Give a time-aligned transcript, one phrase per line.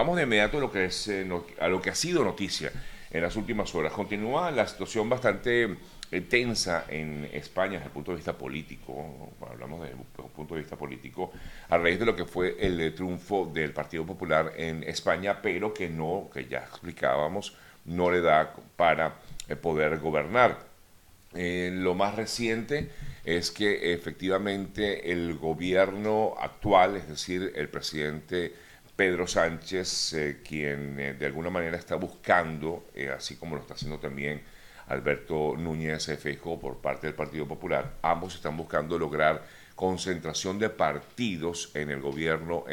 [0.00, 1.28] Vamos de inmediato a lo que, es, eh,
[1.60, 2.72] a lo que ha sido noticia
[3.10, 3.92] en las últimas horas.
[3.92, 5.76] Continúa la situación bastante
[6.10, 10.62] eh, tensa en España desde el punto de vista político, hablamos desde un punto de
[10.62, 11.32] vista político,
[11.68, 15.74] a raíz de lo que fue el eh, triunfo del Partido Popular en España, pero
[15.74, 17.54] que no, que ya explicábamos,
[17.84, 19.16] no le da para
[19.60, 20.64] poder gobernar.
[21.34, 22.90] lo más reciente
[23.26, 28.69] es que efectivamente el gobierno actual, es decir, el presidente
[29.00, 33.72] Pedro Sánchez, eh, quien eh, de alguna manera está buscando, eh, así como lo está
[33.72, 34.42] haciendo también
[34.88, 39.42] Alberto Núñez Feijóo por parte del Partido Popular, ambos están buscando lograr
[39.74, 42.66] concentración de partidos en el gobierno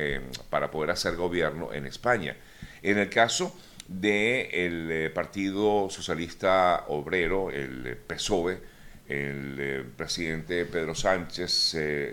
[0.49, 2.35] para poder hacer gobierno en España.
[2.82, 3.57] En el caso
[3.88, 8.59] del Partido Socialista Obrero, el PSOE,
[9.07, 11.52] el presidente Pedro Sánchez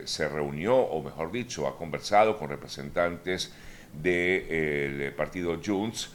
[0.04, 3.50] se reunió, o mejor dicho, ha conversado con representantes
[4.02, 6.10] del partido Junts,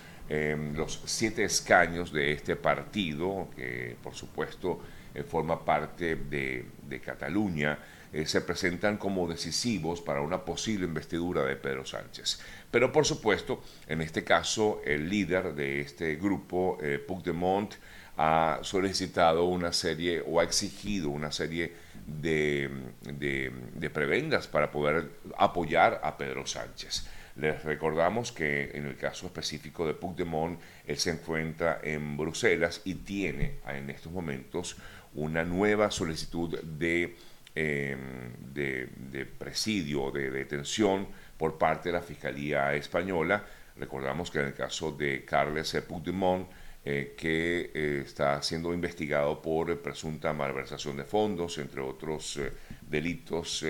[0.75, 4.79] los siete escaños de este partido, que por supuesto
[5.13, 6.65] eh, forma parte de,
[7.03, 7.79] Cataluña,
[8.13, 12.39] eh, se presentan como decisivos para una posible investidura de Pedro Sánchez.
[12.69, 17.73] Pero por supuesto, en este caso, el líder de este grupo, eh, Puigdemont,
[18.17, 21.73] ha solicitado una serie o ha exigido una serie
[22.05, 22.69] de,
[23.01, 27.07] de prebendas para poder apoyar a Pedro Sánchez.
[27.39, 32.95] Les recordamos que en el caso específico de Puigdemont, él se encuentra en Bruselas y
[32.95, 34.75] tiene en estos momentos
[35.13, 37.15] una nueva solicitud de,
[37.55, 43.45] em, de, presidio, de detención por parte de la Fiscalía Española.
[43.77, 46.45] Recordamos que en el caso de Carles Puigdemont,
[46.83, 52.51] eh, que eh, está siendo investigado por presunta malversación de fondos, entre otros eh,
[52.81, 53.63] delitos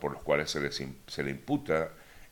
[0.00, 0.70] por los cuales se,
[1.06, 1.90] se le imputa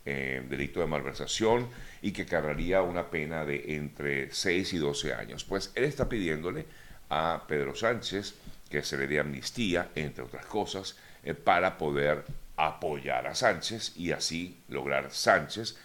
[0.08, 1.68] eh, delito de malversación
[2.00, 5.42] y que cargaría una pena de entre 6 y 12 años.
[5.42, 6.64] Pues él está pidiéndole
[7.10, 8.34] a Pedro Sánchez
[8.70, 12.24] que se le dé amnistía, entre otras cosas, eh, para poder
[12.56, 15.76] apoyar a Sánchez y así lograr Sánchez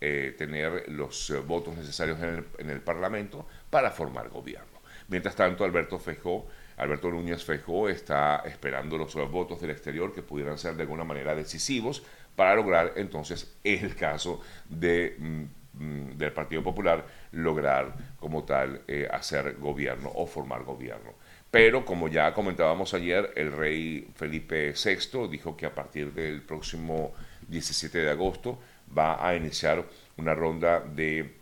[0.00, 4.78] eh, tener los votos necesarios en el, en el, Parlamento para formar gobierno.
[5.08, 10.58] Mientras tanto, Alberto Fejó, Alberto Núñez Fejó está esperando los votos del exterior que pudieran
[10.58, 12.04] ser de alguna manera decisivos
[12.38, 19.08] para lograr entonces el caso de, mm, mm, del Partido Popular lograr como tal eh,
[19.10, 21.14] hacer gobierno o formar gobierno.
[21.50, 27.12] Pero como ya comentábamos ayer, el rey Felipe VI dijo que a partir del próximo
[27.48, 28.60] 17 de agosto
[28.96, 29.84] va a iniciar
[30.16, 31.34] una ronda de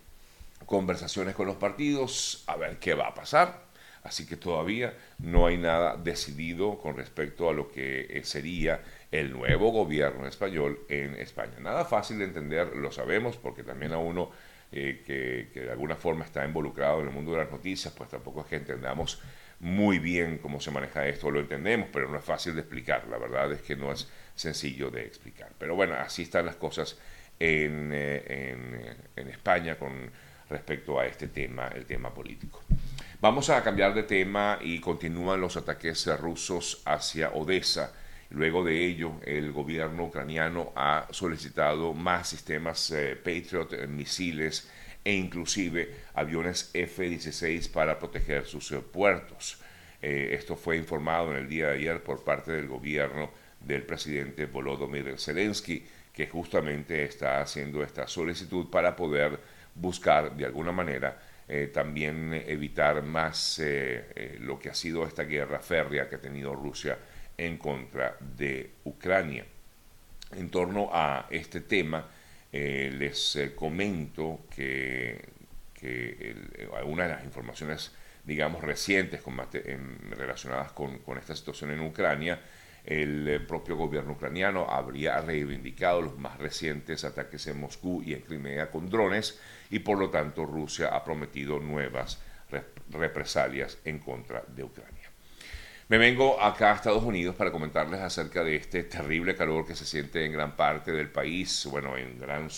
[0.65, 3.67] conversaciones con los partidos, a ver qué va a pasar.
[4.03, 8.81] Así que todavía no hay nada decidido con respecto a lo que sería
[9.11, 11.55] el nuevo gobierno español en España.
[11.61, 14.31] Nada fácil de entender, lo sabemos, porque también a uno
[14.73, 18.41] eh, que, de alguna forma está involucrado en el mundo de las noticias, pues tampoco
[18.41, 19.23] es que entendamos
[19.61, 23.17] muy bien cómo se maneja esto, lo entendemos, pero no es fácil de explicar, la
[23.17, 25.51] verdad es que no es sencillo de explicar.
[25.59, 26.99] Pero bueno, así están las cosas
[27.39, 30.11] en, eh, en España con
[30.51, 32.63] respecto a este tema, el tema político.
[33.21, 37.93] Vamos a cambiar de tema y continúan los ataques rusos hacia Odessa
[38.31, 44.69] Luego de ello, el gobierno ucraniano ha solicitado más sistemas eh, Patriot, eh, misiles
[45.05, 49.59] e inclusive aviones F-16 para proteger sus eh, puertos.
[50.03, 55.19] esto fue informado en el día de ayer por parte del gobierno del presidente Volodymyr
[55.19, 59.39] Zelensky, que justamente está haciendo esta solicitud para poder
[59.75, 61.19] buscar de alguna manera
[61.73, 63.61] también evitar más
[64.41, 66.99] lo que ha sido esta guerra férrea que ha tenido Rusia
[67.37, 69.45] en contra de Ucrania.
[70.33, 72.09] En torno a este tema,
[72.53, 75.37] eh, les eh, comento que,
[76.75, 77.93] algunas de las informaciones,
[78.25, 79.21] digamos, recientes
[80.11, 82.41] relacionadas con, esta situación en Ucrania,
[82.85, 88.23] el eh, propio gobierno ucraniano habría reivindicado los más recientes ataques en Moscú y en
[88.23, 92.21] Crimea con drones y por lo tanto Rusia ha prometido nuevas
[92.91, 94.96] represalias en contra de Ucrania.
[95.89, 99.85] Me vengo acá a Estados Unidos para comentarles acerca de este terrible calor que se
[99.85, 102.49] siente en gran parte del país, bueno, en gran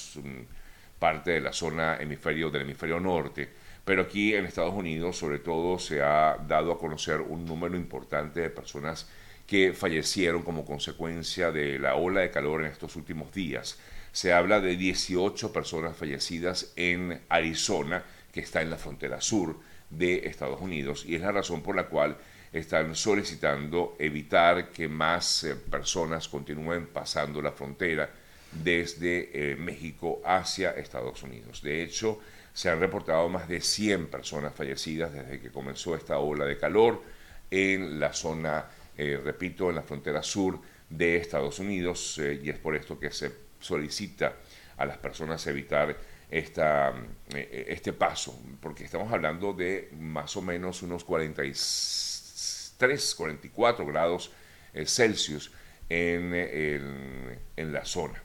[0.99, 3.47] parte de la zona hemisferio del hemisferio norte,
[3.85, 8.41] pero aquí en Estados Unidos sobre todo se ha dado a conocer un número importante
[8.41, 9.07] de personas
[9.47, 13.79] que fallecieron como consecuencia de la ola de calor en estos últimos días.
[14.11, 18.03] Se habla de 18 personas fallecidas en Arizona,
[18.33, 19.59] que está en la frontera sur
[19.91, 22.17] de Estados Unidos, y es la razón por la cual
[22.53, 28.11] están solicitando evitar que más eh, personas continúen pasando la frontera
[28.51, 31.61] desde México hacia Estados Unidos.
[31.61, 32.19] De hecho,
[32.55, 37.03] se han reportado más de 100 personas fallecidas desde que comenzó esta ola de calor
[37.51, 38.65] en la zona,
[38.97, 40.59] repito, en la frontera sur
[40.89, 43.31] de Estados Unidos y es por esto que se
[43.61, 44.37] solicita
[44.79, 45.97] a las personas evitar
[46.31, 46.95] esta,
[47.35, 54.33] eh, este paso, porque estamos hablando de más o menos unos 43, 44 grados
[54.75, 55.51] eh, Celsius
[55.89, 58.23] en, en, la zona.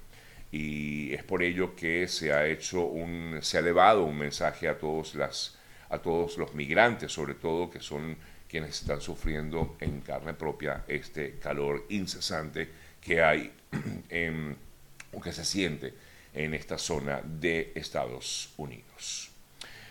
[0.52, 4.78] Y es por ello que se ha hecho un, se ha elevado un mensaje a
[4.78, 5.58] todos, las,
[5.90, 8.18] a todos los migrantes, sobre todo, que son
[8.50, 12.70] quienes están sufriendo en carne propia este calor incesante
[13.02, 13.52] que hay
[14.10, 14.56] en,
[15.12, 15.94] o que se siente
[16.34, 19.30] en esta zona de Estados Unidos.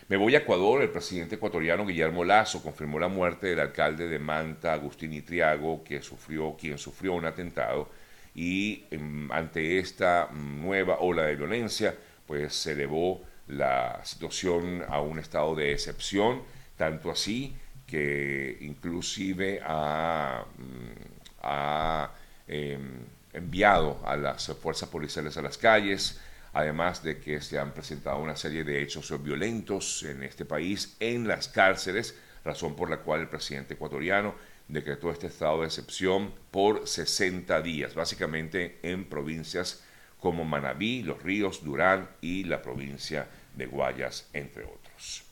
[0.09, 0.81] Me voy a Ecuador.
[0.81, 6.01] El presidente ecuatoriano Guillermo Lazo confirmó la muerte del alcalde de Manta, Agustín Itriago, que
[6.01, 7.89] sufrió, quien sufrió un atentado.
[8.35, 11.95] Y em, ante esta nueva ola de violencia,
[12.27, 16.43] pues se elevó la situación a un estado de excepción,
[16.77, 17.55] tanto así
[17.87, 21.33] que inclusive ha, mm,
[22.47, 26.19] em, enviado a las fuerzas policiales a las calles,
[26.53, 31.27] además de que se han presentado una serie de hechos violentos en este país, en
[31.27, 32.15] las cárceles,
[32.45, 34.35] razón por la cual el presidente ecuatoriano
[34.67, 39.83] decretó este estado de excepción por 60 días, básicamente en provincias
[40.19, 45.23] como Manabí, Los Ríos, Durán y la provincia de Guayas, entre otros.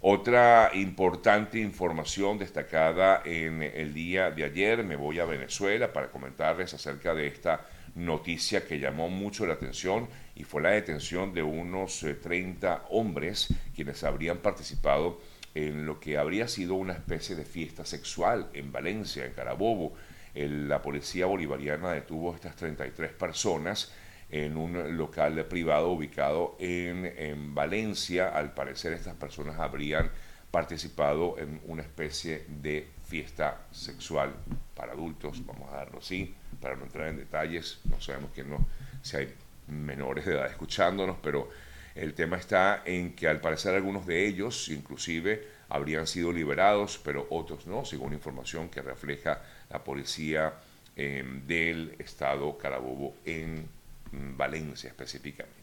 [0.00, 6.72] Otra importante información destacada en el día de ayer, me voy a Venezuela para comentarles
[6.72, 12.04] acerca de esta noticia que llamó mucho la atención y fue la detención de unos
[12.22, 15.20] 30 eh, hombres quienes habrían participado
[15.54, 19.94] en lo que habría sido una especie de fiesta sexual en Valencia, en Carabobo.
[20.34, 23.92] la policía bolivariana detuvo a estas 33 personas
[24.30, 28.28] en un local privado ubicado en, en Valencia.
[28.28, 30.10] Al parecer estas personas habrían
[30.50, 34.34] participado en una especie de fiesta sexual
[34.78, 36.32] para adultos, vamos a darlo así,
[36.62, 38.64] para no entrar en detalles, no sabemos que no,
[39.02, 39.34] si hay
[39.66, 41.50] menores de edad escuchándonos, pero
[41.96, 47.26] el tema está en que al parecer algunos de ellos inclusive habrían sido liberados, pero
[47.30, 50.54] otros no, según información que refleja la policía
[50.94, 53.68] em, del estado Carabobo en
[54.12, 55.58] mm, Valencia específicamente.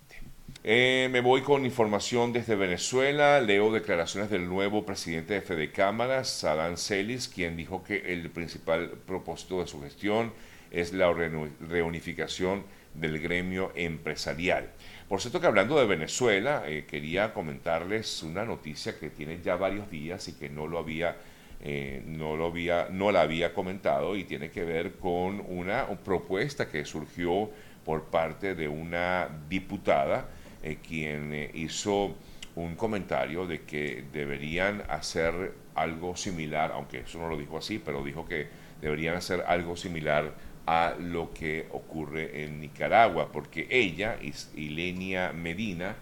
[0.67, 3.39] Eh, me voy con información desde Venezuela.
[3.39, 8.89] Leo declaraciones del nuevo presidente de Fede Cámaras, Adán Celis, quien dijo que el principal
[9.06, 10.33] propósito de su gestión
[10.71, 12.63] es la reunificación
[12.95, 14.71] del gremio empresarial.
[15.07, 19.91] Por cierto que hablando de Venezuela, eh, quería comentarles una noticia que tiene ya varios
[19.91, 21.15] días y que no lo había,
[21.62, 26.67] eh, no lo había, no la había comentado y tiene que ver con una propuesta
[26.67, 27.51] que surgió
[27.85, 30.27] por parte de una diputada
[30.65, 32.15] eh, quien hizo
[32.56, 38.03] un comentario de que deberían hacer algo similar, aunque eso no lo dijo así, pero
[38.03, 38.47] dijo que
[38.81, 40.33] deberían hacer algo similar
[40.65, 44.17] a lo que ocurre en Nicaragua, porque ella,
[44.56, 45.95] Ilenia Medina,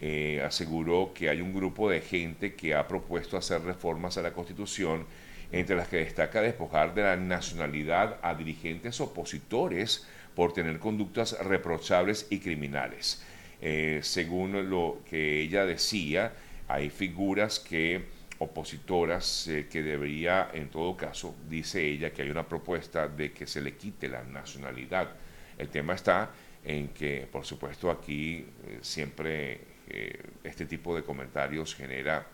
[0.00, 4.32] eh, aseguró que hay un grupo de gente que ha propuesto hacer reformas a la
[4.32, 5.06] Constitución,
[5.52, 12.26] entre las que destaca despojar de la nacionalidad a dirigentes opositores por tener conductas reprochables
[12.30, 13.22] y criminales.
[13.62, 16.32] Eh, según lo que ella decía,
[16.68, 18.02] hay figuras que
[18.42, 23.46] opositoras eh, que debería, en todo caso, dice ella que hay una propuesta de que
[23.46, 25.10] se le quite la nacionalidad.
[25.56, 26.30] El tema está
[26.64, 32.26] en que, por supuesto, aquí eh, siempre eh, este tipo de comentarios genera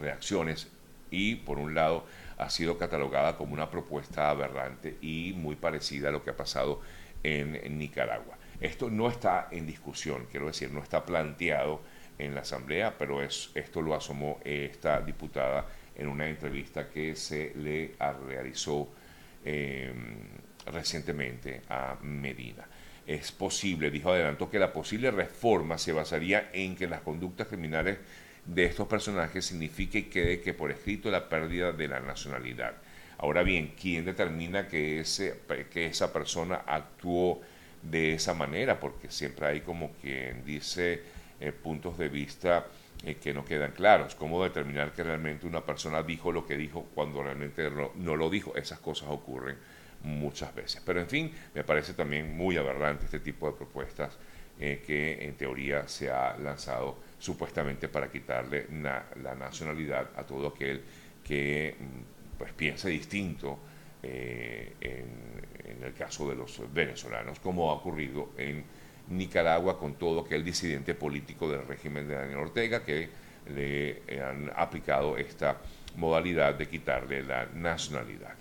[0.00, 0.68] reacciones
[1.10, 2.06] y, por un lado,
[2.38, 6.80] ha sido catalogada como una propuesta aberrante y muy parecida a lo que ha pasado
[7.22, 8.38] en Nicaragua.
[8.60, 11.80] Esto no está en discusión, quiero decir, no está planteado
[12.18, 17.52] en la Asamblea, pero es, esto lo asomó esta diputada en una entrevista que se
[17.56, 17.94] le
[18.26, 18.88] realizó
[19.44, 20.16] em,
[20.66, 22.66] recientemente a Medina.
[23.06, 27.98] Es posible, dijo adelantó, que la posible reforma se basaría en que las conductas criminales
[28.44, 32.74] de estos personajes signifique y quede que por escrito la pérdida de la nacionalidad.
[33.18, 37.40] Ahora bien, ¿quién determina que, ese, que esa persona actuó
[37.82, 38.78] de esa manera?
[38.78, 41.02] Porque siempre hay como quien dice
[41.40, 42.66] eh, puntos de vista
[43.04, 44.14] eh, que no quedan claros.
[44.14, 48.56] ¿Cómo determinar que realmente una persona dijo lo que dijo cuando realmente no, lo dijo?
[48.56, 49.56] Esas cosas ocurren
[50.02, 50.82] muchas veces.
[50.84, 54.16] Pero en fin, me parece también muy aberrante este tipo de propuestas
[54.58, 60.82] eh, que en teoría se ha lanzado supuestamente para quitarle la nacionalidad a todo aquel
[61.24, 63.58] que mm, pues piense distinto
[64.02, 68.64] en, en, el caso de los venezolanos, como ha ocurrido en
[69.08, 73.08] Nicaragua con todo aquel disidente político del régimen de Daniel Ortega que
[73.54, 75.58] le han aplicado esta
[75.96, 78.34] modalidad de quitarle la nacionalidad.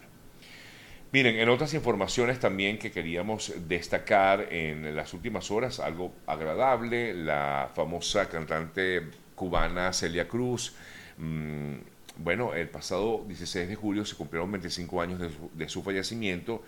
[1.11, 7.71] Miren, en otras informaciones también que queríamos destacar en las últimas horas, algo agradable, la
[7.73, 10.75] famosa cantante cubana Celia Cruz,
[11.17, 11.75] mm,
[12.19, 16.63] bueno, el pasado 16 de julio se cumplieron 25 años de su, fallecimiento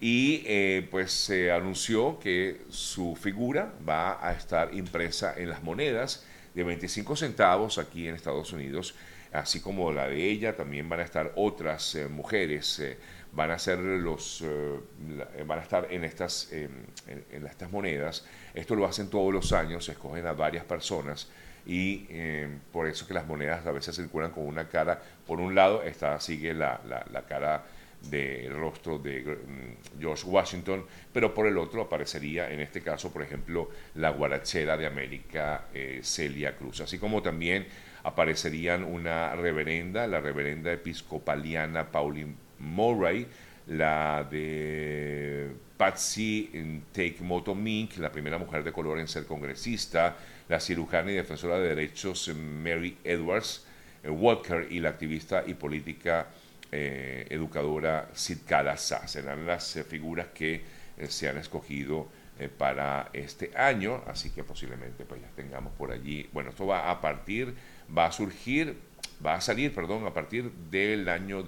[0.00, 6.24] y eh, pues se anunció que su figura va a estar impresa en las monedas
[6.54, 8.94] de 25 centavos aquí en Estados Unidos,
[9.32, 12.78] así como la de ella, también van a estar otras eh, mujeres.
[12.80, 12.98] Eh,
[13.34, 14.44] van a ser los
[15.46, 16.84] van a estar en estas en,
[17.46, 21.30] estas monedas esto lo hacen todos los años escogen a varias personas
[21.66, 22.06] y
[22.72, 26.18] por eso que las monedas a veces circulan con una cara por un lado esta
[26.18, 27.64] sigue la, la, cara
[28.10, 33.22] del rostro de mm, George Washington, pero por el otro aparecería en este caso, por
[33.22, 35.66] ejemplo, la guarachera de América,
[36.02, 37.66] Celia Cruz, así como también
[38.04, 43.26] aparecerían una reverenda, la reverenda episcopaliana Pauline Murray,
[43.66, 50.16] la de Patsy Takemoto Mink, la primera mujer de color en ser congresista,
[50.48, 53.64] la cirujana y defensora de derechos Mary Edwards
[54.02, 56.28] eh, Walker y la activista y política
[56.70, 59.06] eh, educadora Sid Kalasa.
[59.08, 62.06] Serán las eh, figuras que se han escogido
[62.58, 67.00] para este año, así que posiblemente pues ya tengamos por allí, bueno, esto va a
[67.00, 67.54] partir
[67.96, 68.76] va a surgir,
[69.24, 71.42] va a salir, perdón, a partir del año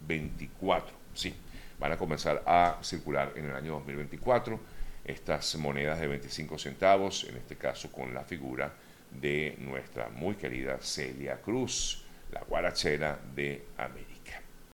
[0.00, 0.90] 2024.
[0.90, 1.34] Eh, sí,
[1.78, 4.58] van a comenzar a circular en el año 2024
[5.04, 8.74] estas monedas de 25 centavos, en este caso con la figura
[9.10, 14.15] de nuestra muy querida Celia Cruz, la guarachera de América.